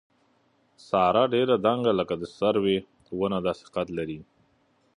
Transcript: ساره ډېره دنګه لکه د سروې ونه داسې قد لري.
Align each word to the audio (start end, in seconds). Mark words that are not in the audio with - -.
ساره 0.87 1.23
ډېره 1.33 1.55
دنګه 1.65 1.91
لکه 1.99 2.13
د 2.21 2.23
سروې 2.37 2.77
ونه 3.19 3.39
داسې 3.47 3.65
قد 3.75 3.87
لري. 3.97 4.19